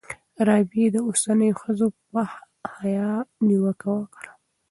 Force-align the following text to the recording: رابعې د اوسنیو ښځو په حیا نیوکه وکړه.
رابعې 0.47 0.85
د 0.91 0.97
اوسنیو 1.07 1.59
ښځو 1.61 1.87
په 2.11 2.21
حیا 2.75 3.11
نیوکه 3.47 3.87
وکړه. 3.97 4.31